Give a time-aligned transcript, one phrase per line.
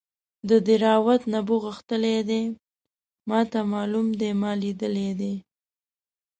[0.49, 2.41] د دیراوت نبو غښتلی دی
[3.29, 5.33] ماته معلوم دی ما لیدلی دی.